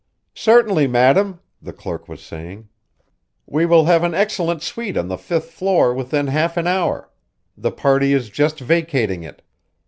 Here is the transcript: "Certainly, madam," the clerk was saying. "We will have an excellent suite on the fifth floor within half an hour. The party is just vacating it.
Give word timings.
"Certainly, 0.33 0.87
madam," 0.87 1.41
the 1.61 1.71
clerk 1.71 2.09
was 2.09 2.23
saying. 2.23 2.69
"We 3.45 3.67
will 3.67 3.85
have 3.85 4.03
an 4.03 4.15
excellent 4.15 4.63
suite 4.63 4.97
on 4.97 5.09
the 5.09 5.15
fifth 5.19 5.51
floor 5.51 5.93
within 5.93 6.25
half 6.25 6.57
an 6.57 6.65
hour. 6.65 7.11
The 7.55 7.69
party 7.71 8.11
is 8.11 8.31
just 8.31 8.57
vacating 8.59 9.21
it. 9.21 9.43